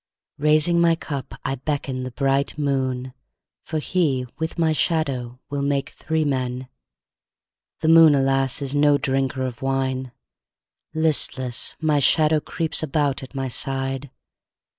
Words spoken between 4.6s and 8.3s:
shadow, will make three men. The moon,